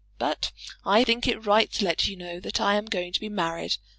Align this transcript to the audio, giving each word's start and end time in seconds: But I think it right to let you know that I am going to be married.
But 0.17 0.51
I 0.83 1.03
think 1.03 1.27
it 1.27 1.45
right 1.45 1.71
to 1.73 1.85
let 1.85 2.07
you 2.07 2.15
know 2.17 2.39
that 2.39 2.59
I 2.59 2.73
am 2.73 2.85
going 2.85 3.13
to 3.13 3.19
be 3.19 3.29
married. 3.29 3.77